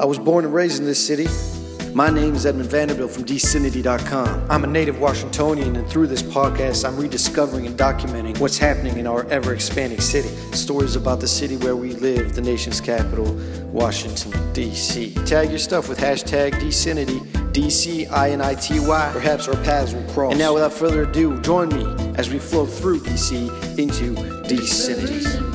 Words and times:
I 0.00 0.04
was 0.04 0.18
born 0.18 0.44
and 0.44 0.54
raised 0.54 0.78
in 0.78 0.84
this 0.84 1.04
city. 1.04 1.26
My 1.94 2.10
name 2.10 2.34
is 2.34 2.46
Edmund 2.46 2.70
Vanderbilt 2.70 3.10
from 3.10 3.24
DCinity.com. 3.24 4.50
I'm 4.50 4.62
a 4.62 4.66
native 4.66 5.00
Washingtonian, 5.00 5.74
and 5.74 5.88
through 5.88 6.06
this 6.06 6.22
podcast, 6.22 6.86
I'm 6.86 6.96
rediscovering 6.96 7.66
and 7.66 7.76
documenting 7.76 8.38
what's 8.38 8.58
happening 8.58 8.98
in 8.98 9.06
our 9.06 9.24
ever 9.30 9.54
expanding 9.54 10.00
city. 10.00 10.28
Stories 10.52 10.94
about 10.94 11.20
the 11.20 11.26
city 11.26 11.56
where 11.56 11.74
we 11.74 11.92
live, 11.94 12.34
the 12.34 12.42
nation's 12.42 12.80
capital, 12.80 13.32
Washington, 13.72 14.52
D.C. 14.52 15.14
Tag 15.24 15.48
your 15.48 15.58
stuff 15.58 15.88
with 15.88 15.98
hashtag 15.98 16.52
DCinity, 16.52 17.52
D 17.52 17.70
C 17.70 18.06
I 18.06 18.30
N 18.30 18.42
I 18.42 18.54
T 18.54 18.78
Y. 18.78 19.10
Perhaps 19.12 19.48
our 19.48 19.56
paths 19.64 19.94
will 19.94 20.04
cross. 20.12 20.32
And 20.32 20.38
now, 20.38 20.54
without 20.54 20.72
further 20.72 21.02
ado, 21.02 21.40
join 21.40 21.70
me 21.70 22.14
as 22.16 22.30
we 22.30 22.38
flow 22.38 22.66
through 22.66 23.00
DC 23.00 23.78
into 23.78 24.14
DCinity. 24.46 25.47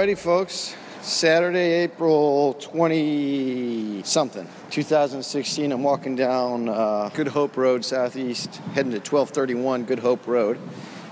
Alrighty, 0.00 0.16
folks. 0.16 0.74
Saturday, 1.02 1.82
April 1.82 2.54
20 2.54 4.02
something, 4.02 4.48
2016. 4.70 5.72
I'm 5.72 5.82
walking 5.82 6.16
down 6.16 6.70
uh, 6.70 7.10
Good 7.12 7.28
Hope 7.28 7.58
Road 7.58 7.84
Southeast, 7.84 8.56
heading 8.72 8.92
to 8.92 8.96
1231 8.96 9.84
Good 9.84 9.98
Hope 9.98 10.26
Road, 10.26 10.56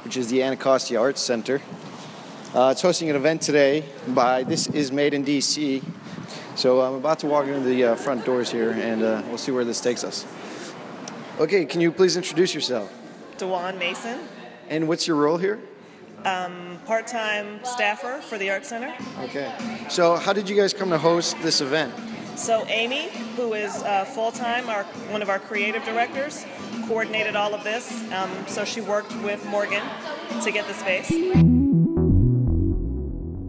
which 0.04 0.16
is 0.16 0.30
the 0.30 0.42
Anacostia 0.42 0.98
Arts 0.98 1.20
Center. 1.20 1.60
Uh, 2.54 2.70
it's 2.72 2.80
hosting 2.80 3.10
an 3.10 3.16
event 3.16 3.42
today 3.42 3.84
by 4.06 4.42
This 4.42 4.68
Is 4.68 4.90
Made 4.90 5.12
in 5.12 5.22
DC. 5.22 5.84
So 6.56 6.80
I'm 6.80 6.94
about 6.94 7.18
to 7.18 7.26
walk 7.26 7.46
into 7.46 7.60
the 7.60 7.84
uh, 7.84 7.94
front 7.94 8.24
doors 8.24 8.50
here 8.50 8.70
and 8.70 9.02
uh, 9.02 9.22
we'll 9.28 9.36
see 9.36 9.52
where 9.52 9.66
this 9.66 9.82
takes 9.82 10.02
us. 10.02 10.24
Okay, 11.38 11.66
can 11.66 11.82
you 11.82 11.92
please 11.92 12.16
introduce 12.16 12.54
yourself? 12.54 12.90
Dewan 13.36 13.78
Mason, 13.78 14.18
And 14.70 14.88
what's 14.88 15.06
your 15.06 15.18
role 15.18 15.36
here? 15.36 15.58
Um, 16.24 16.78
part-time 16.86 17.60
staffer 17.64 18.20
for 18.20 18.38
the 18.38 18.50
Art 18.50 18.64
Center. 18.64 18.94
Okay. 19.20 19.52
So, 19.88 20.16
how 20.16 20.32
did 20.32 20.48
you 20.48 20.56
guys 20.56 20.72
come 20.72 20.90
to 20.90 20.98
host 20.98 21.36
this 21.42 21.60
event? 21.60 21.94
So 22.38 22.64
Amy, 22.68 23.08
who 23.34 23.52
is 23.54 23.82
uh, 23.82 24.04
full-time, 24.04 24.70
our 24.70 24.84
one 25.10 25.22
of 25.22 25.28
our 25.28 25.40
creative 25.40 25.84
directors, 25.84 26.46
coordinated 26.86 27.34
all 27.34 27.52
of 27.52 27.64
this. 27.64 27.90
Um, 28.12 28.30
so 28.46 28.64
she 28.64 28.80
worked 28.80 29.12
with 29.22 29.44
Morgan 29.46 29.82
to 30.44 30.52
get 30.52 30.68
the 30.68 30.74
space. 30.74 31.10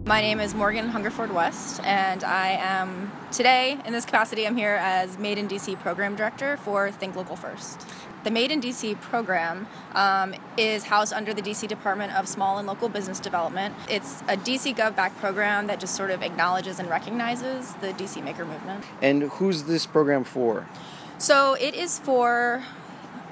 My 0.06 0.20
name 0.20 0.40
is 0.40 0.56
Morgan 0.56 0.88
Hungerford 0.88 1.32
West, 1.32 1.80
and 1.84 2.24
I 2.24 2.48
am 2.60 3.12
today 3.30 3.78
in 3.84 3.92
this 3.92 4.04
capacity. 4.04 4.44
I'm 4.44 4.56
here 4.56 4.76
as 4.80 5.16
Made 5.18 5.38
in 5.38 5.46
DC 5.46 5.78
Program 5.78 6.16
Director 6.16 6.56
for 6.56 6.90
Think 6.90 7.14
Local 7.14 7.36
First. 7.36 7.86
The 8.22 8.30
Made 8.30 8.50
in 8.50 8.60
DC 8.60 9.00
program 9.00 9.66
um, 9.94 10.34
is 10.58 10.84
housed 10.84 11.14
under 11.14 11.32
the 11.32 11.40
DC 11.40 11.66
Department 11.66 12.12
of 12.12 12.28
Small 12.28 12.58
and 12.58 12.66
Local 12.68 12.90
Business 12.90 13.18
Development. 13.18 13.74
It's 13.88 14.20
a 14.22 14.36
DC 14.36 14.76
Gov 14.76 14.94
back 14.94 15.16
program 15.16 15.68
that 15.68 15.80
just 15.80 15.94
sort 15.94 16.10
of 16.10 16.22
acknowledges 16.22 16.78
and 16.78 16.90
recognizes 16.90 17.72
the 17.74 17.88
DC 17.94 18.22
Maker 18.22 18.44
movement. 18.44 18.84
And 19.00 19.22
who's 19.22 19.62
this 19.62 19.86
program 19.86 20.24
for? 20.24 20.68
So 21.16 21.54
it 21.54 21.74
is 21.74 21.98
for. 21.98 22.62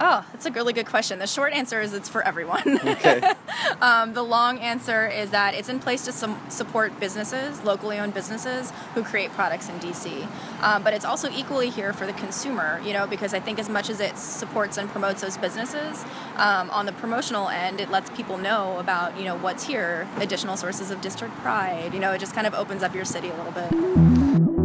Oh, 0.01 0.25
that's 0.33 0.47
a 0.47 0.53
really 0.53 0.73
good 0.73 0.87
question. 0.87 1.19
The 1.19 1.27
short 1.27 1.53
answer 1.53 1.81
is 1.81 1.93
it's 1.93 2.09
for 2.09 2.23
everyone. 2.23 2.79
Okay. 2.89 3.21
um, 3.81 4.15
the 4.15 4.23
long 4.23 4.59
answer 4.61 5.07
is 5.07 5.31
that 5.31 5.55
it's 5.55 5.69
in 5.69 5.79
place 5.79 6.05
to 6.07 6.13
some 6.13 6.41
support 6.49 6.99
businesses, 6.99 7.63
locally 7.63 7.99
owned 7.99 8.15
businesses 8.15 8.73
who 8.95 9.03
create 9.03 9.31
products 9.33 9.69
in 9.69 9.79
DC. 9.79 10.27
Um, 10.63 10.83
but 10.83 10.95
it's 10.95 11.05
also 11.05 11.31
equally 11.31 11.69
here 11.69 11.93
for 11.93 12.07
the 12.07 12.13
consumer, 12.15 12.81
you 12.85 12.93
know, 12.93 13.07
because 13.07 13.35
I 13.35 13.41
think 13.41 13.59
as 13.59 13.69
much 13.69 13.91
as 13.91 14.01
it 14.01 14.17
supports 14.17 14.79
and 14.79 14.89
promotes 14.89 15.21
those 15.21 15.37
businesses, 15.37 16.05
um, 16.37 16.71
on 16.71 16.87
the 16.87 16.93
promotional 16.93 17.49
end, 17.49 17.81
it 17.81 17.91
lets 17.91 18.11
people 18.11 18.39
know 18.39 18.79
about, 18.79 19.19
you 19.19 19.25
know, 19.25 19.37
what's 19.37 19.65
here, 19.65 20.09
additional 20.17 20.57
sources 20.57 20.91
of 20.91 21.01
district 21.01 21.35
pride. 21.37 21.93
You 21.93 22.01
know, 22.01 22.13
it 22.13 22.19
just 22.19 22.35
kind 22.35 22.47
of 22.47 22.55
opens 22.55 22.83
up 22.83 22.95
your 22.95 23.05
city 23.05 23.29
a 23.29 23.37
little 23.37 23.53
bit. 23.53 24.58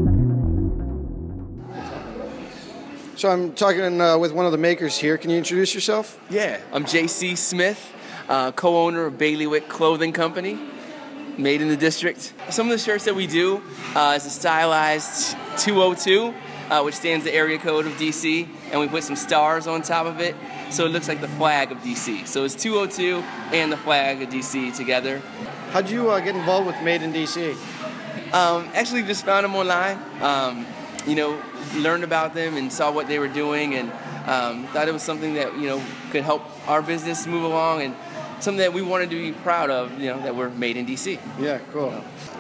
So 3.23 3.32
I'm 3.32 3.54
talking 3.54 4.02
uh, 4.02 4.17
with 4.17 4.34
one 4.34 4.45
of 4.45 4.52
the 4.52 4.58
makers 4.58 4.98
here. 4.98 5.17
Can 5.17 5.30
you 5.30 5.38
introduce 5.38 5.73
yourself? 5.73 6.20
Yeah, 6.30 6.60
I'm 6.73 6.84
JC 6.84 7.38
Smith, 7.38 7.94
uh, 8.28 8.52
co-owner 8.52 9.06
of 9.06 9.17
Bailiwick 9.17 9.70
Clothing 9.70 10.11
Company, 10.11 10.60
made 11.38 11.62
in 11.62 11.70
the 11.70 11.78
district. 11.78 12.33
Some 12.50 12.67
of 12.67 12.72
the 12.73 12.78
shirts 12.78 13.06
that 13.06 13.16
we 13.16 13.26
do 13.26 13.64
uh, 13.95 14.16
is 14.17 14.26
a 14.26 14.30
stylized 14.30 15.38
202, 15.60 16.33
uh, 16.70 16.82
which 16.82 16.95
stands 16.95 17.23
the 17.23 17.33
area 17.33 17.58
code 17.58 17.88
of 17.88 17.94
DC, 17.94 18.45
and 18.72 18.82
we 18.82 18.89
put 18.89 19.06
some 19.06 19.16
stars 19.16 19.67
on 19.67 19.83
top 19.83 20.06
of 20.06 20.20
it, 20.20 20.36
so 20.70 20.86
it 20.86 20.89
looks 20.89 21.08
like 21.08 21.22
the 21.22 21.30
flag 21.30 21.72
of 21.72 21.78
DC. 21.78 22.28
So 22.28 22.44
it's 22.44 22.62
202 22.62 23.23
and 23.56 23.72
the 23.72 23.78
flag 23.78 24.22
of 24.22 24.28
DC 24.28 24.76
together. 24.76 25.20
How'd 25.72 25.89
you 25.89 26.12
uh, 26.12 26.20
get 26.20 26.36
involved 26.36 26.67
with 26.67 26.82
Made 26.82 27.02
in 27.02 27.14
DC? 27.14 27.54
Um, 28.33 28.67
actually, 28.73 29.04
just 29.04 29.23
found 29.23 29.45
them 29.45 29.56
online. 29.56 29.98
Um, 30.22 30.66
you 31.05 31.15
know, 31.15 31.41
learned 31.75 32.03
about 32.03 32.33
them 32.33 32.58
and 32.58 32.71
saw 32.71 32.91
what 32.91 33.08
they 33.08 33.19
were 33.19 33.27
doing, 33.27 33.75
and 33.75 33.91
um, 34.27 34.67
thought 34.67 34.87
it 34.87 34.93
was 34.93 35.03
something 35.03 35.33
that 35.36 35.58
you 35.58 35.67
know 35.67 35.83
could 36.11 36.23
help 36.23 36.43
our 36.67 36.81
business 36.81 37.27
move 37.27 37.43
along, 37.43 37.81
and 37.81 37.95
something 38.43 38.59
that 38.59 38.73
we 38.73 38.81
wanted 38.81 39.09
to 39.09 39.15
be 39.15 39.31
proud 39.31 39.70
of. 39.70 39.99
You 39.99 40.11
know, 40.11 40.21
that 40.21 40.36
we're 40.36 40.49
made 40.49 40.77
in 40.77 40.86
DC. 40.86 41.20
Yeah, 41.39 41.59
cool. 41.71 41.92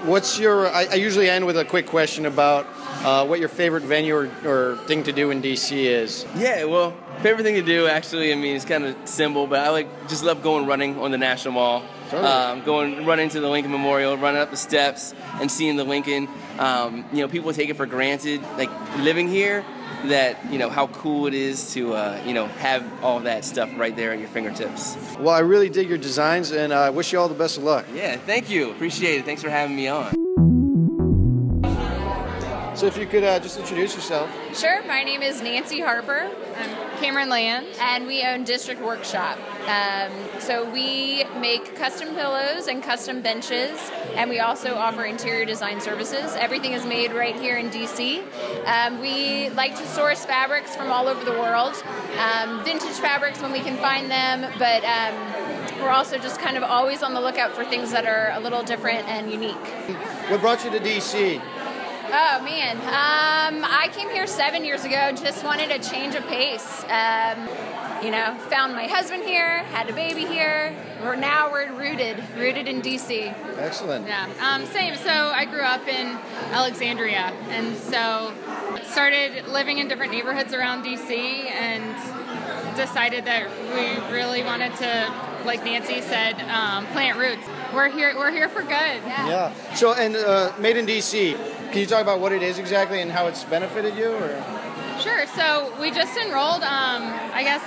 What's 0.05 0.37
your? 0.39 0.67
I, 0.67 0.85
I 0.91 0.95
usually 0.95 1.29
end 1.29 1.45
with 1.45 1.57
a 1.57 1.65
quick 1.65 1.87
question 1.87 2.25
about 2.25 2.67
uh, 3.03 3.25
what 3.25 3.39
your 3.39 3.49
favorite 3.49 3.83
venue 3.83 4.15
or, 4.15 4.29
or 4.45 4.77
thing 4.85 5.03
to 5.03 5.11
do 5.11 5.31
in 5.31 5.41
DC 5.41 5.71
is. 5.71 6.25
Yeah, 6.35 6.65
well, 6.65 6.95
favorite 7.21 7.43
thing 7.43 7.55
to 7.55 7.61
do 7.61 7.87
actually, 7.87 8.31
I 8.31 8.35
mean, 8.35 8.55
it's 8.55 8.65
kind 8.65 8.83
of 8.83 8.95
simple, 9.05 9.47
but 9.47 9.59
I 9.59 9.69
like 9.69 10.09
just 10.09 10.23
love 10.23 10.43
going 10.43 10.65
running 10.65 10.99
on 10.99 11.11
the 11.11 11.17
National 11.17 11.53
Mall. 11.53 11.83
Totally. 12.09 12.29
Um, 12.29 12.63
going 12.63 13.05
running 13.05 13.29
to 13.29 13.39
the 13.39 13.49
Lincoln 13.49 13.71
Memorial, 13.71 14.17
running 14.17 14.41
up 14.41 14.51
the 14.51 14.57
steps 14.57 15.15
and 15.39 15.49
seeing 15.49 15.77
the 15.77 15.83
Lincoln. 15.83 16.27
Um, 16.59 17.05
you 17.11 17.19
know, 17.19 17.27
people 17.27 17.51
take 17.53 17.69
it 17.69 17.77
for 17.77 17.85
granted, 17.85 18.41
like 18.57 18.69
living 18.99 19.27
here, 19.27 19.65
that 20.05 20.51
you 20.51 20.59
know 20.59 20.69
how 20.69 20.87
cool 20.87 21.27
it 21.27 21.33
is 21.33 21.73
to 21.73 21.93
uh, 21.93 22.21
you 22.25 22.33
know 22.33 22.47
have 22.47 22.85
all 23.03 23.19
that 23.21 23.45
stuff 23.45 23.69
right 23.77 23.95
there 23.95 24.11
at 24.11 24.19
your 24.19 24.29
fingertips. 24.29 24.97
Well, 25.19 25.33
I 25.33 25.39
really 25.39 25.69
dig 25.69 25.89
your 25.89 25.97
designs, 25.97 26.51
and 26.51 26.73
I 26.73 26.89
wish 26.89 27.13
you 27.13 27.19
all 27.19 27.29
the 27.29 27.35
best 27.35 27.57
of 27.57 27.63
luck. 27.63 27.85
Yeah, 27.93 28.17
thank 28.17 28.49
you, 28.49 28.71
appreciate 28.71 29.19
it. 29.19 29.25
Thanks 29.25 29.41
for 29.41 29.49
having 29.49 29.75
me 29.75 29.87
on. 29.87 30.52
So, 32.75 32.87
if 32.87 32.97
you 32.97 33.05
could 33.05 33.23
uh, 33.23 33.39
just 33.39 33.59
introduce 33.59 33.93
yourself. 33.93 34.29
Sure, 34.57 34.83
my 34.87 35.03
name 35.03 35.21
is 35.21 35.43
Nancy 35.43 35.79
Harper. 35.79 36.27
I'm 36.57 36.97
Cameron 36.97 37.29
Land, 37.29 37.67
and 37.79 38.07
we 38.07 38.23
own 38.23 38.45
District 38.45 38.81
Workshop. 38.81 39.37
Um, 39.67 40.11
so 40.39 40.67
we 40.69 41.23
make 41.39 41.75
custom 41.75 42.15
pillows 42.15 42.67
and 42.67 42.81
custom 42.81 43.21
benches, 43.21 43.79
and 44.15 44.27
we 44.27 44.39
also 44.39 44.73
offer 44.73 45.03
interior 45.03 45.45
design 45.45 45.81
services. 45.81 46.33
Everything 46.35 46.73
is 46.73 46.83
made 46.83 47.11
right 47.11 47.35
here 47.35 47.57
in 47.57 47.69
DC. 47.69 48.23
Um, 48.65 48.99
we 48.99 49.49
like 49.51 49.77
to 49.77 49.85
source 49.85 50.25
fabrics 50.25 50.75
from 50.75 50.91
all 50.91 51.07
over 51.07 51.23
the 51.23 51.39
world, 51.39 51.75
um, 52.17 52.63
vintage 52.63 52.97
fabrics 52.97 53.39
when 53.39 53.51
we 53.51 53.59
can 53.59 53.77
find 53.77 54.09
them, 54.09 54.51
but 54.57 54.83
um, 54.83 55.79
we're 55.79 55.91
also 55.91 56.17
just 56.17 56.39
kind 56.39 56.57
of 56.57 56.63
always 56.63 57.03
on 57.03 57.13
the 57.13 57.21
lookout 57.21 57.55
for 57.55 57.63
things 57.65 57.91
that 57.91 58.05
are 58.05 58.31
a 58.33 58.39
little 58.39 58.63
different 58.63 59.07
and 59.07 59.31
unique. 59.31 59.55
What 60.29 60.41
brought 60.41 60.63
you 60.65 60.71
to 60.71 60.79
DC? 60.79 61.41
Oh 62.15 62.43
man, 62.43 62.77
um, 62.77 63.65
I 63.67 63.89
came 63.91 64.07
here 64.11 64.27
seven 64.27 64.63
years 64.63 64.85
ago. 64.85 65.11
Just 65.13 65.43
wanted 65.43 65.71
a 65.71 65.79
change 65.79 66.13
of 66.13 66.23
pace. 66.27 66.83
Um, 66.83 67.49
you 68.05 68.11
know, 68.11 68.37
found 68.51 68.75
my 68.75 68.85
husband 68.85 69.23
here, 69.23 69.63
had 69.73 69.89
a 69.89 69.93
baby 69.93 70.23
here. 70.23 70.77
We're 71.01 71.15
now 71.15 71.51
we're 71.51 71.73
rooted, 71.73 72.23
rooted 72.37 72.67
in 72.67 72.83
DC. 72.83 73.33
Excellent. 73.57 74.05
Yeah, 74.05 74.29
um, 74.41 74.67
same. 74.67 74.95
So 74.95 75.09
I 75.09 75.45
grew 75.45 75.63
up 75.63 75.87
in 75.87 76.15
Alexandria, 76.51 77.33
and 77.49 77.75
so 77.75 78.31
started 78.83 79.47
living 79.47 79.79
in 79.79 79.87
different 79.87 80.11
neighborhoods 80.11 80.53
around 80.53 80.83
DC, 80.83 81.09
and 81.09 81.95
decided 82.77 83.25
that 83.25 83.49
we 83.73 84.15
really 84.15 84.43
wanted 84.43 84.75
to, 84.75 85.45
like 85.45 85.63
Nancy 85.65 86.01
said, 86.01 86.39
um, 86.43 86.85
plant 86.87 87.17
roots. 87.17 87.47
We're 87.73 87.89
here. 87.89 88.15
We're 88.15 88.29
here 88.29 88.49
for 88.49 88.61
good. 88.61 88.69
Yeah. 88.69 89.51
So, 89.73 89.93
and 89.95 90.15
uh, 90.15 90.53
Made 90.59 90.77
in 90.77 90.85
DC. 90.85 91.62
Can 91.73 91.81
you 91.81 91.87
talk 91.87 92.03
about 92.03 92.19
what 92.19 92.31
it 92.31 92.43
is 92.43 92.59
exactly 92.59 93.01
and 93.01 93.11
how 93.11 93.25
it's 93.25 93.43
benefited 93.45 93.95
you? 93.97 94.13
Or 94.13 94.29
Sure. 95.01 95.25
So 95.25 95.73
we 95.81 95.89
just 95.89 96.15
enrolled, 96.15 96.61
um, 96.61 97.01
I 97.33 97.41
guess, 97.41 97.63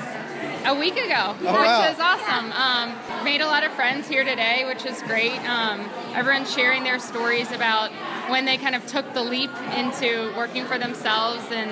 a 0.64 0.78
week 0.78 0.94
ago, 0.94 1.34
which 1.40 1.50
wow. 1.50 1.90
is 1.90 1.98
awesome. 1.98 2.52
Um, 2.52 3.24
made 3.24 3.40
a 3.40 3.46
lot 3.46 3.64
of 3.64 3.72
friends 3.72 4.06
here 4.06 4.22
today, 4.22 4.64
which 4.64 4.86
is 4.86 5.02
great. 5.02 5.40
Um, 5.48 5.90
everyone's 6.14 6.54
sharing 6.54 6.84
their 6.84 7.00
stories 7.00 7.50
about 7.50 7.90
when 8.30 8.44
they 8.44 8.56
kind 8.56 8.76
of 8.76 8.86
took 8.86 9.12
the 9.12 9.24
leap 9.24 9.50
into 9.76 10.32
working 10.36 10.66
for 10.66 10.78
themselves 10.78 11.44
and 11.50 11.68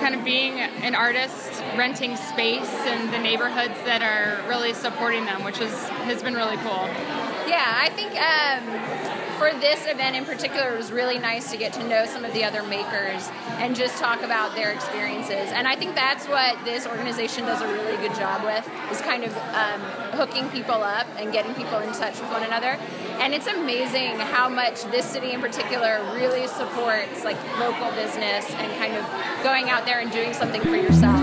kind 0.00 0.16
of 0.16 0.24
being 0.24 0.58
an 0.58 0.96
artist, 0.96 1.62
renting 1.76 2.16
space 2.16 2.74
in 2.86 3.12
the 3.12 3.18
neighborhoods 3.18 3.78
that 3.84 4.02
are 4.02 4.44
really 4.48 4.74
supporting 4.74 5.24
them, 5.24 5.44
which 5.44 5.60
is 5.60 5.72
has 6.00 6.20
been 6.20 6.34
really 6.34 6.56
cool. 6.56 7.29
Yeah, 7.50 7.66
I 7.66 7.88
think 7.88 8.14
um, 8.14 9.38
for 9.40 9.50
this 9.58 9.84
event 9.88 10.14
in 10.14 10.24
particular, 10.24 10.72
it 10.72 10.76
was 10.76 10.92
really 10.92 11.18
nice 11.18 11.50
to 11.50 11.56
get 11.56 11.72
to 11.72 11.88
know 11.88 12.06
some 12.06 12.24
of 12.24 12.32
the 12.32 12.44
other 12.44 12.62
makers 12.62 13.28
and 13.58 13.74
just 13.74 13.98
talk 13.98 14.22
about 14.22 14.54
their 14.54 14.70
experiences. 14.70 15.50
And 15.50 15.66
I 15.66 15.74
think 15.74 15.96
that's 15.96 16.28
what 16.28 16.64
this 16.64 16.86
organization 16.86 17.46
does 17.46 17.60
a 17.60 17.66
really 17.66 17.96
good 17.96 18.14
job 18.14 18.44
with, 18.44 18.70
is 18.92 19.00
kind 19.00 19.24
of 19.24 19.36
um, 19.36 19.80
hooking 20.12 20.48
people 20.50 20.76
up 20.76 21.08
and 21.16 21.32
getting 21.32 21.52
people 21.54 21.78
in 21.78 21.92
touch 21.92 22.20
with 22.20 22.30
one 22.30 22.44
another. 22.44 22.78
And 23.18 23.34
it's 23.34 23.48
amazing 23.48 24.20
how 24.20 24.48
much 24.48 24.84
this 24.84 25.06
city 25.06 25.32
in 25.32 25.40
particular 25.40 26.08
really 26.14 26.46
supports 26.46 27.24
like 27.24 27.36
local 27.58 27.90
business 27.96 28.48
and 28.48 28.72
kind 28.78 28.94
of 28.94 29.04
going 29.42 29.70
out 29.70 29.84
there 29.86 29.98
and 29.98 30.12
doing 30.12 30.34
something 30.34 30.62
for 30.62 30.76
yourself. 30.76 31.18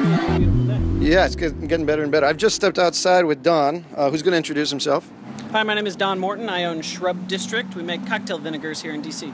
Yeah, 0.99 1.25
it's 1.25 1.37
getting 1.37 1.85
better 1.85 2.03
and 2.03 2.11
better. 2.11 2.25
I've 2.25 2.35
just 2.35 2.57
stepped 2.57 2.77
outside 2.77 3.23
with 3.23 3.43
Don, 3.43 3.85
uh, 3.95 4.11
who's 4.11 4.23
going 4.23 4.33
to 4.33 4.37
introduce 4.37 4.69
himself. 4.69 5.09
Hi, 5.51 5.63
my 5.63 5.73
name 5.75 5.87
is 5.87 5.95
Don 5.95 6.19
Morton. 6.19 6.49
I 6.49 6.65
own 6.65 6.81
Shrub 6.81 7.29
District. 7.29 7.73
We 7.73 7.81
make 7.81 8.05
cocktail 8.05 8.37
vinegars 8.37 8.81
here 8.81 8.93
in 8.93 9.01
DC. 9.01 9.33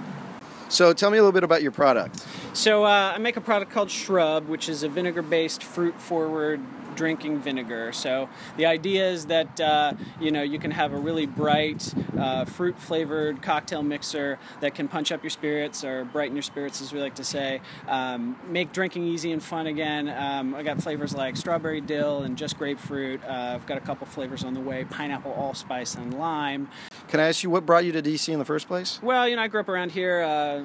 So 0.70 0.94
tell 0.94 1.10
me 1.10 1.18
a 1.18 1.22
little 1.22 1.32
bit 1.32 1.44
about 1.44 1.64
your 1.64 1.72
product. 1.72 2.24
So 2.54 2.84
uh, 2.86 3.14
I 3.16 3.18
make 3.18 3.36
a 3.36 3.42
product 3.42 3.72
called 3.72 3.90
Shrub, 3.90 4.48
which 4.48 4.70
is 4.70 4.84
a 4.84 4.88
vinegar-based, 4.90 5.64
fruit-forward 5.64 6.62
drinking 6.96 7.40
vinegar. 7.40 7.92
So 7.92 8.30
the 8.58 8.68
idea 8.68 9.10
is 9.10 9.26
that 9.26 9.60
uh, 9.60 9.94
you 10.20 10.30
know 10.30 10.44
you 10.44 10.60
can 10.60 10.70
have 10.70 10.94
a 10.94 10.98
really 10.98 11.26
bright, 11.26 11.92
uh, 12.16 12.46
fruit-flavored 12.46 13.42
cocktail 13.42 13.82
mixer 13.82 14.38
that 14.60 14.76
can 14.76 14.88
punch 14.88 15.12
up 15.12 15.24
your 15.24 15.32
spirits 15.32 15.84
or 15.84 16.06
brighten 16.06 16.36
your 16.36 16.44
spirits, 16.44 16.80
as 16.82 16.94
we 16.94 17.00
like 17.00 17.16
to 17.16 17.24
say. 17.24 17.62
Um, 17.88 18.38
make 18.48 18.72
drinking 18.72 19.06
easy 19.06 19.32
and 19.32 19.42
fun 19.42 19.66
again. 19.66 20.08
Um, 20.08 20.54
I 20.54 20.62
got 20.62 20.80
flavors 20.80 21.16
like 21.16 21.36
strawberry 21.36 21.82
dill 21.82 22.22
and 22.22 22.38
just 22.38 22.60
grapefruit. 22.60 23.24
Uh, 23.24 23.54
I've 23.56 23.66
got 23.66 23.80
a 23.80 23.82
couple 23.82 24.06
flavors 24.06 24.44
on 24.44 24.54
the 24.54 24.62
way: 24.62 24.86
pineapple, 24.86 25.32
allspice, 25.32 25.96
and 25.96 26.14
lime. 26.14 26.70
Can 27.14 27.20
I 27.20 27.28
ask 27.28 27.44
you 27.44 27.52
what 27.52 27.64
brought 27.64 27.86
you 27.86 27.92
to 27.92 28.02
DC 28.02 28.34
in 28.34 28.40
the 28.40 28.44
first 28.44 28.68
place? 28.68 29.00
Well, 29.04 29.30
you 29.30 29.36
know, 29.36 29.44
I 29.44 29.48
grew 29.48 29.60
up 29.60 29.70
around 29.70 29.92
here, 29.92 30.24
uh, 30.24 30.64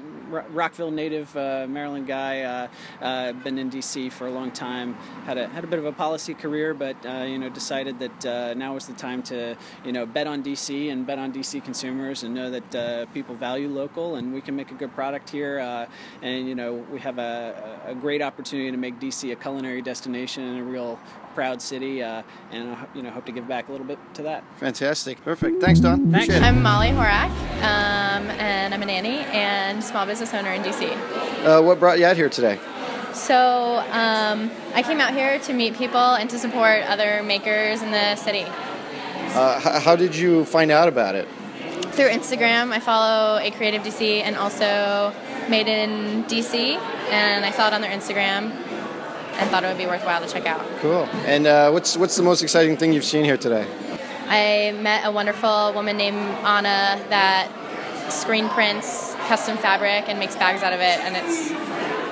Rockville 0.49 0.91
native, 0.91 1.37
uh, 1.37 1.67
Maryland 1.69 2.07
guy. 2.07 2.41
Uh, 2.41 2.69
uh, 3.03 3.33
been 3.33 3.59
in 3.59 3.71
DC 3.71 4.11
for 4.11 4.27
a 4.27 4.31
long 4.31 4.51
time. 4.51 4.95
Had 5.27 5.37
a 5.37 5.47
had 5.49 5.63
a 5.63 5.67
bit 5.67 5.79
of 5.79 5.85
a 5.85 5.93
policy 5.93 6.33
career, 6.33 6.73
but 6.73 6.97
uh, 7.05 7.27
you 7.29 7.39
know, 7.39 7.51
decided 7.51 7.99
that 7.99 8.25
uh, 8.25 8.55
now 8.55 8.73
was 8.73 8.87
the 8.87 8.95
time 8.95 9.23
to 9.25 9.59
you 9.85 9.93
know 9.93 10.07
bet 10.07 10.27
on 10.27 10.43
DC 10.43 10.91
and 10.91 11.07
bet 11.07 11.19
on 11.19 11.35
DC 11.35 11.63
consumers 11.63 12.23
and 12.23 12.35
know 12.35 12.51
that 12.51 13.13
people 13.13 13.35
value 13.35 13.69
local 13.69 14.15
and 14.15 14.33
we 14.33 14.41
can 14.41 14.57
make 14.57 14.71
a 14.71 14.75
good 14.75 14.95
product 14.95 15.29
here. 15.29 15.59
and 16.23 16.49
you 16.49 16.55
know, 16.55 16.73
we 16.91 16.99
have 16.99 17.19
a, 17.19 17.79
a 17.89 17.95
great 17.95 18.23
opportunity 18.23 18.71
to 18.71 18.79
make 18.79 18.99
DC 18.99 19.31
a 19.31 19.37
culinary 19.37 19.83
destination 19.83 20.45
and 20.45 20.61
a 20.61 20.63
real 20.63 20.99
proud 21.39 21.63
city, 21.63 22.03
uh, 22.03 22.25
and 22.51 22.77
you 22.97 23.01
know 23.01 23.11
hope 23.11 23.25
to 23.25 23.31
give 23.31 23.47
back 23.47 23.69
a 23.69 23.71
little 23.71 23.87
bit 23.87 23.97
to 24.13 24.23
that. 24.23 24.43
Fantastic, 24.57 25.23
perfect. 25.23 25.63
Thanks, 25.63 25.79
Don. 25.79 26.11
Thanks. 26.11 26.35
I'm 26.35 26.61
Molly 26.65 26.89
Horak, 26.89 27.31
um, 27.63 28.29
and 28.41 28.75
I'm 28.75 28.83
a 28.83 28.87
nanny 28.87 29.19
and 29.31 29.85
small 29.85 30.05
business 30.05 30.35
owner 30.35 30.51
in 30.51 30.63
DC. 30.63 30.91
Uh, 31.47 31.63
what 31.63 31.79
brought 31.79 32.01
you 32.01 32.07
out 32.07 32.17
here 32.17 32.29
today? 32.29 32.59
So 33.13 33.85
um, 33.93 34.51
I 34.75 34.83
came 34.83 34.99
out 34.99 35.15
here 35.15 35.39
to 35.39 35.53
meet 35.53 35.75
people 35.77 36.01
and 36.01 36.29
to 36.29 36.41
support 36.41 36.83
other 36.83 37.23
makers 37.23 37.83
in 37.83 37.93
the 37.93 38.17
city. 38.17 38.45
Uh, 38.45 39.79
how 39.79 39.95
did 39.95 40.17
you 40.17 40.45
find 40.45 40.73
out 40.73 40.89
about 40.89 41.15
it? 41.15 41.29
Through 41.93 42.09
Instagram. 42.09 42.73
I 42.73 42.81
follow 42.81 43.39
a 43.39 43.53
Creative 43.53 43.83
DC 43.83 44.23
and 44.23 44.35
also 44.35 45.15
Made 45.49 45.67
in 45.67 46.25
DC, 46.25 46.75
and 47.11 47.43
I 47.43 47.53
saw 47.53 47.69
it 47.69 47.73
on 47.73 47.81
their 47.81 47.91
Instagram 47.91 48.68
and 49.39 49.51
thought 49.51 49.65
it 49.65 49.69
would 49.69 49.79
be 49.79 49.87
worthwhile 49.87 50.21
to 50.21 50.31
check 50.31 50.47
out. 50.47 50.65
Cool. 50.81 51.09
And 51.25 51.47
uh, 51.47 51.71
what's 51.71 51.97
what's 51.97 52.17
the 52.17 52.23
most 52.23 52.43
exciting 52.43 52.77
thing 52.77 52.93
you've 52.93 53.05
seen 53.05 53.25
here 53.25 53.37
today? 53.37 53.67
I 54.27 54.73
met 54.73 55.07
a 55.07 55.11
wonderful 55.11 55.73
woman 55.73 55.97
named 55.97 56.19
Anna 56.45 57.01
that 57.09 57.49
screen 58.11 58.49
prints 58.51 59.15
custom 59.27 59.57
fabric 59.57 60.09
and 60.09 60.19
makes 60.19 60.37
bags 60.37 60.63
out 60.63 60.73
of 60.73 60.81
it, 60.81 60.99
and 61.01 61.17
it's 61.17 61.51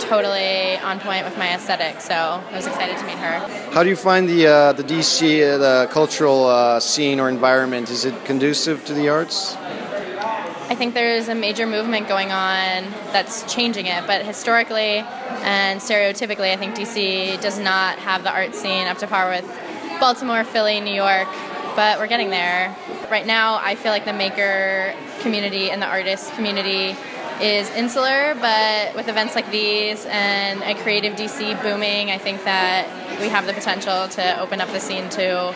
totally 0.09 0.79
on 0.79 1.01
point 1.01 1.25
with 1.25 1.37
my 1.37 1.55
aesthetic. 1.55 2.01
So 2.01 2.15
I 2.15 2.53
was 2.53 2.67
excited 2.67 2.97
to 2.99 3.05
meet 3.05 3.19
her. 3.19 3.39
How 3.73 3.83
do 3.83 3.89
you 3.89 3.97
find 3.97 4.29
the 4.29 4.47
uh, 4.47 4.73
the 4.73 4.85
DC 4.85 5.43
uh, 5.43 5.59
the 5.59 5.89
cultural 5.91 6.47
uh, 6.47 6.81
scene 6.81 7.21
or 7.21 7.29
environment? 7.29 7.91
Is 7.91 8.05
it 8.05 8.25
conducive 8.25 8.85
to 8.87 8.95
the 8.95 9.09
arts? 9.09 9.57
I 10.69 10.75
think 10.75 10.95
there's 10.95 11.29
a 11.29 11.35
major 11.35 11.67
movement 11.67 12.09
going 12.09 12.33
on 12.33 12.91
that's 13.13 13.43
changing 13.53 13.87
it, 13.87 14.05
but 14.07 14.27
historically 14.27 15.05
and 15.47 15.81
stereotypically, 15.81 16.53
I 16.53 16.57
think 16.57 16.75
DC 16.75 17.41
does 17.41 17.59
not 17.59 17.99
have 18.01 18.25
the 18.25 18.33
art 18.33 18.55
scene 18.55 18.89
up 18.89 18.99
to 18.99 19.07
par 19.07 19.31
with 19.31 19.47
Baltimore, 20.01 20.45
Philly, 20.45 20.81
New 20.81 20.93
York, 20.93 21.29
but 21.77 21.99
we're 21.99 22.09
getting 22.09 22.31
there. 22.31 22.77
Right 23.11 23.25
now, 23.25 23.61
I 23.63 23.77
feel 23.77 23.93
like 23.93 24.05
the 24.05 24.13
maker 24.13 24.93
community 25.21 25.71
and 25.71 25.81
the 25.81 25.87
artist 25.87 26.35
community 26.35 26.97
is 27.41 27.71
insular, 27.71 28.35
but 28.41 28.95
with 28.97 29.09
events 29.09 29.35
like 29.35 29.51
these 29.51 30.05
and 30.07 30.63
a 30.63 30.75
creative 30.83 31.15
DC 31.15 31.63
booming, 31.63 32.11
I 32.11 32.19
think 32.19 32.43
that 32.45 32.89
we 33.21 33.29
have 33.29 33.47
the 33.47 33.53
potential 33.53 34.09
to 34.09 34.41
open 34.41 34.61
up 34.61 34.69
the 34.71 34.81
scene 34.81 35.09
to 35.11 35.55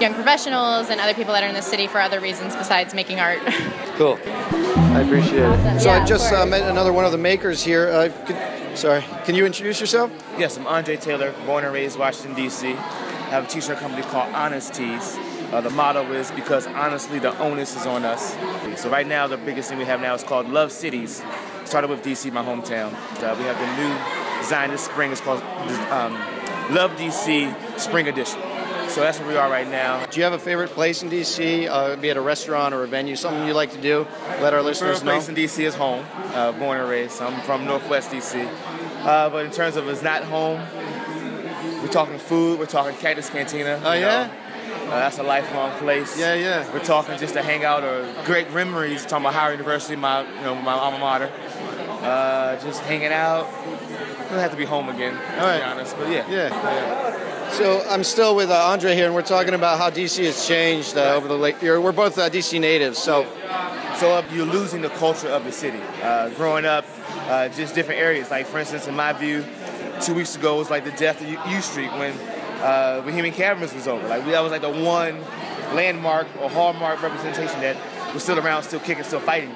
young 0.00 0.14
professionals 0.14 0.90
and 0.90 1.00
other 1.00 1.14
people 1.14 1.32
that 1.32 1.42
are 1.42 1.48
in 1.48 1.54
the 1.54 1.62
city 1.62 1.86
for 1.86 2.00
other 2.00 2.20
reasons 2.20 2.54
besides 2.54 2.94
making 2.94 3.20
art. 3.20 3.40
Cool. 3.94 4.18
I 4.26 5.02
appreciate 5.02 5.38
it. 5.38 5.80
So 5.80 5.88
yeah, 5.88 6.02
I 6.02 6.04
just 6.04 6.32
uh, 6.32 6.44
met 6.44 6.68
another 6.68 6.92
one 6.92 7.04
of 7.04 7.12
the 7.12 7.18
makers 7.18 7.62
here. 7.62 7.90
Uh, 7.90 8.08
could, 8.26 8.36
sorry, 8.76 9.02
can 9.24 9.34
you 9.34 9.46
introduce 9.46 9.80
yourself? 9.80 10.10
Yes, 10.38 10.56
I'm 10.56 10.66
Andre 10.66 10.96
Taylor, 10.96 11.32
born 11.46 11.64
and 11.64 11.72
raised 11.72 11.98
Washington 11.98 12.34
D.C. 12.34 12.68
I 12.68 13.30
have 13.30 13.44
a 13.44 13.46
t-shirt 13.46 13.78
company 13.78 14.02
called 14.02 14.34
Onus 14.34 14.70
Tees. 14.70 15.16
Uh, 15.52 15.60
the 15.60 15.70
motto 15.70 16.10
is 16.12 16.30
because 16.32 16.66
honestly, 16.66 17.18
the 17.18 17.36
onus 17.38 17.76
is 17.76 17.86
on 17.86 18.04
us. 18.04 18.34
So 18.80 18.90
right 18.90 19.06
now, 19.06 19.26
the 19.26 19.36
biggest 19.36 19.68
thing 19.68 19.78
we 19.78 19.84
have 19.84 20.00
now 20.00 20.14
is 20.14 20.24
called 20.24 20.48
Love 20.48 20.72
Cities. 20.72 21.22
Started 21.64 21.88
with 21.90 22.02
DC, 22.02 22.32
my 22.32 22.44
hometown. 22.44 22.92
Uh, 23.22 23.34
we 23.38 23.44
have 23.44 23.58
the 23.58 23.82
new 23.82 24.40
design 24.40 24.70
this 24.70 24.84
spring. 24.84 25.12
It's 25.12 25.20
called 25.20 25.42
um, 25.90 26.14
Love 26.74 26.92
DC 26.92 27.78
Spring 27.78 28.08
Edition. 28.08 28.40
So 28.94 29.00
that's 29.00 29.18
where 29.18 29.26
we 29.26 29.36
are 29.36 29.50
right 29.50 29.68
now. 29.68 30.06
Do 30.06 30.20
you 30.20 30.22
have 30.22 30.34
a 30.34 30.38
favorite 30.38 30.70
place 30.70 31.02
in 31.02 31.10
DC, 31.10 31.66
uh, 31.68 31.96
be 31.96 32.10
it 32.10 32.16
a 32.16 32.20
restaurant 32.20 32.72
or 32.72 32.84
a 32.84 32.86
venue, 32.86 33.16
something 33.16 33.44
you 33.44 33.52
like 33.52 33.72
to 33.72 33.80
do? 33.80 34.06
Let 34.40 34.54
our 34.54 34.62
listeners 34.62 35.02
know. 35.02 35.10
place 35.10 35.28
in 35.28 35.34
DC 35.34 35.64
is 35.64 35.74
home, 35.74 36.06
uh, 36.32 36.52
born 36.52 36.78
and 36.78 36.88
raised. 36.88 37.20
I'm 37.20 37.42
from 37.42 37.64
Northwest 37.64 38.12
DC. 38.12 38.46
Uh, 39.02 39.30
but 39.30 39.46
in 39.46 39.50
terms 39.50 39.74
of 39.74 39.88
it's 39.88 40.02
not 40.02 40.22
home, 40.22 40.60
we're 41.82 41.88
talking 41.88 42.20
food, 42.20 42.60
we're 42.60 42.66
talking 42.66 42.96
Cactus 42.98 43.30
Cantina. 43.30 43.82
Oh, 43.84 43.94
yeah? 43.94 44.32
Uh, 44.84 44.90
that's 44.90 45.18
a 45.18 45.24
lifelong 45.24 45.76
place. 45.78 46.16
Yeah, 46.16 46.34
yeah. 46.34 46.72
We're 46.72 46.78
talking 46.84 47.18
just 47.18 47.34
to 47.34 47.42
hang 47.42 47.64
out 47.64 47.82
or 47.82 48.08
great 48.24 48.54
memories. 48.54 49.04
Talking 49.04 49.26
about 49.26 49.34
Howard 49.34 49.54
University, 49.54 49.96
my 49.96 50.20
you 50.20 50.42
know 50.42 50.54
my 50.54 50.72
alma 50.72 50.98
mater. 51.00 51.32
Uh, 52.00 52.60
just 52.62 52.80
hanging 52.82 53.12
out. 53.12 53.50
Doesn't 54.18 54.38
have 54.38 54.52
to 54.52 54.56
be 54.56 54.64
home 54.64 54.88
again, 54.88 55.14
to 55.14 55.40
All 55.40 55.46
right. 55.46 55.58
be 55.58 55.64
honest. 55.64 55.96
But 55.96 56.10
yeah. 56.10 56.30
Yeah. 56.30 56.48
yeah. 56.48 57.23
So 57.52 57.84
I'm 57.88 58.04
still 58.04 58.34
with 58.34 58.50
uh, 58.50 58.54
Andre 58.54 58.94
here, 58.94 59.06
and 59.06 59.14
we're 59.14 59.22
talking 59.22 59.54
about 59.54 59.78
how 59.78 59.90
DC 59.90 60.24
has 60.24 60.46
changed 60.46 60.96
uh, 60.96 61.14
over 61.14 61.28
the 61.28 61.36
late 61.36 61.62
year. 61.62 61.80
We're 61.80 61.92
both 61.92 62.18
uh, 62.18 62.28
DC 62.28 62.60
natives, 62.60 62.98
so 62.98 63.26
so 63.96 64.10
uh, 64.10 64.24
you're 64.32 64.46
losing 64.46 64.82
the 64.82 64.88
culture 64.90 65.28
of 65.28 65.44
the 65.44 65.52
city. 65.52 65.80
Uh, 66.02 66.30
growing 66.30 66.64
up, 66.64 66.84
uh, 67.28 67.48
just 67.48 67.74
different 67.74 68.00
areas. 68.00 68.30
Like 68.30 68.46
for 68.46 68.58
instance, 68.58 68.88
in 68.88 68.96
my 68.96 69.12
view, 69.12 69.44
two 70.00 70.14
weeks 70.14 70.34
ago 70.36 70.56
was 70.56 70.70
like 70.70 70.84
the 70.84 70.92
death 70.92 71.20
of 71.20 71.28
U, 71.28 71.60
Street 71.60 71.92
when 71.92 72.16
Bohemian 73.04 73.34
Caverns 73.34 73.72
was 73.72 73.86
over. 73.86 74.06
Like 74.08 74.24
that 74.26 74.40
was 74.40 74.50
like 74.50 74.62
the 74.62 74.70
one 74.70 75.20
landmark 75.74 76.26
or 76.40 76.50
hallmark 76.50 77.02
representation 77.02 77.60
that 77.60 77.76
was 78.12 78.22
still 78.22 78.38
around, 78.38 78.64
still 78.64 78.80
kicking, 78.80 79.04
still 79.04 79.20
fighting. 79.20 79.50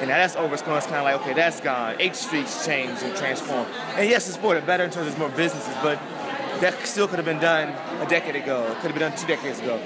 And 0.00 0.08
now 0.08 0.18
that's 0.18 0.36
over. 0.36 0.54
It's 0.54 0.62
kind 0.62 0.76
of 0.78 1.04
like, 1.04 1.20
okay, 1.22 1.34
that's 1.34 1.60
gone. 1.60 1.96
H 1.98 2.14
Street's 2.14 2.64
changed 2.64 3.02
and 3.02 3.16
transformed. 3.16 3.68
And 3.96 4.08
yes, 4.08 4.28
it's 4.28 4.36
for 4.36 4.54
the 4.54 4.60
better 4.60 4.84
in 4.84 4.90
terms 4.90 5.08
of 5.08 5.18
more 5.18 5.28
businesses, 5.30 5.74
but 5.82 5.98
that 6.60 6.86
still 6.86 7.06
could 7.06 7.18
have 7.18 7.24
been 7.24 7.40
done 7.40 7.68
a 8.02 8.06
decade 8.08 8.36
ago. 8.36 8.64
It 8.64 8.74
could 8.80 8.90
have 8.90 8.94
been 8.94 9.10
done 9.10 9.16
two 9.16 9.26
decades 9.26 9.60
ago. 9.60 9.78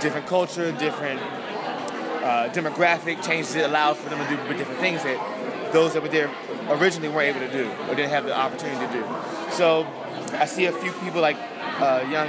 Different 0.00 0.26
culture, 0.26 0.72
different 0.72 1.20
uh, 1.20 2.48
demographic 2.52 3.22
changes 3.24 3.54
that 3.54 3.66
allowed 3.66 3.96
for 3.96 4.08
them 4.08 4.18
to 4.18 4.36
do 4.36 4.58
different 4.58 4.80
things 4.80 5.02
that 5.02 5.72
those 5.72 5.92
that 5.92 6.02
were 6.02 6.08
there 6.08 6.30
originally 6.68 7.08
weren't 7.08 7.36
able 7.36 7.46
to 7.46 7.52
do 7.52 7.70
or 7.88 7.94
didn't 7.94 8.10
have 8.10 8.24
the 8.24 8.36
opportunity 8.36 8.86
to 8.86 8.92
do. 8.92 9.04
So 9.52 9.86
I 10.32 10.46
see 10.46 10.66
a 10.66 10.72
few 10.72 10.92
people 10.92 11.20
like 11.20 11.36
uh, 11.80 12.06
young 12.10 12.28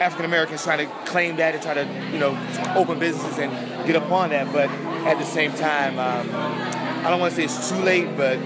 African 0.00 0.24
Americans 0.24 0.62
trying 0.64 0.86
to 0.86 0.92
claim 1.06 1.36
that 1.36 1.54
and 1.54 1.62
try 1.62 1.74
to, 1.74 1.84
you 2.12 2.18
know, 2.18 2.36
open 2.76 2.98
businesses 2.98 3.38
and 3.38 3.52
get 3.86 3.96
up 3.96 4.10
on 4.10 4.30
that. 4.30 4.52
But 4.52 4.68
at 5.06 5.18
the 5.18 5.24
same 5.24 5.52
time, 5.52 5.98
um, 5.98 6.28
I 7.04 7.10
don't 7.10 7.20
want 7.20 7.34
to 7.34 7.36
say 7.36 7.44
it's 7.44 7.70
too 7.70 7.78
late, 7.78 8.16
but 8.16 8.38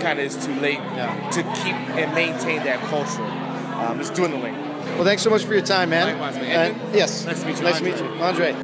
kind 0.00 0.18
of 0.18 0.26
is 0.26 0.44
too 0.44 0.54
late 0.56 0.78
to 0.78 1.42
keep 1.62 1.76
and 1.96 2.14
maintain 2.14 2.64
that 2.64 2.80
culture 2.88 3.41
um, 3.82 4.00
it's 4.00 4.10
dwindling. 4.10 4.54
Well, 4.54 5.04
thanks 5.04 5.22
so 5.22 5.30
much 5.30 5.44
for 5.44 5.54
your 5.54 5.64
time, 5.64 5.90
man. 5.90 6.18
Likewise, 6.18 6.36
man. 6.36 6.74
And, 6.74 6.94
yes. 6.94 7.24
Nice 7.24 7.40
to 7.40 7.46
meet 7.46 7.56
you. 7.56 7.62
Nice 7.62 7.76
Andre. 7.76 7.92
to 7.92 8.02
meet 8.02 8.14
you, 8.14 8.22
Andre. 8.22 8.62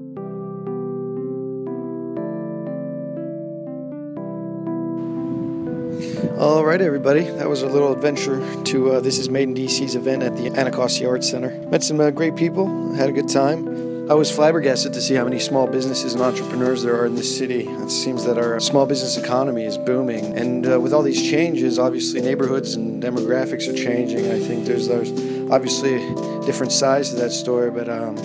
All 6.39 6.65
right, 6.65 6.81
everybody. 6.81 7.23
That 7.23 7.49
was 7.49 7.63
a 7.63 7.67
little 7.67 7.93
adventure 7.93 8.41
to 8.65 8.93
uh, 8.93 9.01
this 9.01 9.19
is 9.19 9.29
Made 9.29 9.49
in 9.49 9.55
DC's 9.55 9.97
event 9.97 10.23
at 10.23 10.37
the 10.37 10.51
Anacostia 10.51 11.09
Arts 11.09 11.29
Center. 11.29 11.51
Met 11.69 11.83
some 11.83 12.01
uh, 12.01 12.11
great 12.11 12.37
people. 12.37 12.95
Had 12.95 13.09
a 13.09 13.13
good 13.13 13.29
time. 13.29 13.88
I 14.09 14.15
was 14.15 14.31
flabbergasted 14.31 14.95
to 14.95 15.03
see 15.03 15.13
how 15.13 15.25
many 15.25 15.39
small 15.39 15.67
businesses 15.67 16.15
and 16.15 16.23
entrepreneurs 16.23 16.83
there 16.83 16.99
are 16.99 17.05
in 17.05 17.15
this 17.15 17.37
city. 17.37 17.69
It 17.69 17.91
seems 17.91 18.25
that 18.25 18.39
our 18.39 18.59
small 18.59 18.87
business 18.87 19.19
economy 19.19 19.65
is 19.65 19.77
booming. 19.77 20.39
And 20.39 20.67
uh, 20.67 20.81
with 20.81 20.95
all 20.95 21.03
these 21.03 21.23
changes, 21.23 21.79
obviously 21.79 22.23
neighborhoods 22.23 22.75
and 22.75 23.03
demographics 23.03 23.69
are 23.69 23.77
changing. 23.77 24.31
I 24.31 24.41
think 24.41 24.65
there's, 24.65 24.89
there's 24.89 25.11
obviously 25.51 25.99
different 26.47 26.73
sides 26.73 27.11
to 27.11 27.17
that 27.17 27.33
story, 27.33 27.71
but 27.71 27.91
um, 27.91 28.17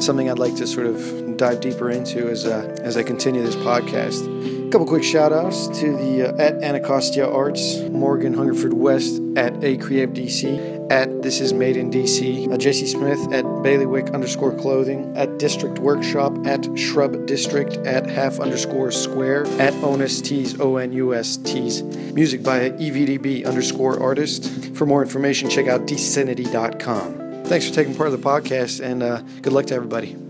something 0.00 0.30
I'd 0.30 0.38
like 0.38 0.56
to 0.56 0.66
sort 0.66 0.86
of 0.86 1.36
dive 1.36 1.60
deeper 1.60 1.90
into 1.90 2.30
as, 2.30 2.46
uh, 2.46 2.74
as 2.80 2.96
I 2.96 3.02
continue 3.02 3.42
this 3.42 3.56
podcast. 3.56 4.66
A 4.66 4.70
couple 4.70 4.86
quick 4.86 5.04
shout 5.04 5.34
outs 5.34 5.68
to 5.80 5.96
the 5.98 6.34
uh, 6.34 6.42
at 6.42 6.62
Anacostia 6.62 7.30
Arts, 7.30 7.76
Morgan 7.90 8.32
Hungerford 8.32 8.72
West 8.72 9.20
at 9.36 9.62
A 9.62 9.76
Creative 9.76 10.14
DC, 10.14 10.75
at 10.90 11.22
This 11.22 11.40
Is 11.40 11.52
Made 11.52 11.76
in 11.76 11.90
DC, 11.90 12.46
uh, 12.46 12.56
JC 12.56 12.86
Smith 12.86 13.32
at 13.32 13.44
Bailiwick 13.62 14.12
underscore 14.12 14.54
clothing, 14.56 15.16
at 15.16 15.38
District 15.38 15.78
Workshop, 15.78 16.46
at 16.46 16.66
Shrub 16.78 17.26
District, 17.26 17.76
at 17.78 18.08
Half 18.08 18.40
underscore 18.40 18.90
Square, 18.90 19.46
at 19.60 19.74
Onus 19.82 20.20
Tees, 20.20 20.60
O 20.60 20.76
N 20.76 20.92
U 20.92 21.14
S 21.14 21.36
Tees. 21.36 21.82
Music 21.82 22.42
by 22.42 22.70
EVDB 22.70 23.46
underscore 23.46 24.02
artist. 24.02 24.74
For 24.74 24.86
more 24.86 25.02
information, 25.02 25.50
check 25.50 25.66
out 25.66 25.82
DCinity.com. 25.82 27.44
Thanks 27.44 27.68
for 27.68 27.74
taking 27.74 27.94
part 27.94 28.12
of 28.12 28.20
the 28.20 28.28
podcast 28.28 28.84
and 28.84 29.02
uh, 29.02 29.22
good 29.42 29.52
luck 29.52 29.66
to 29.66 29.74
everybody. 29.74 30.25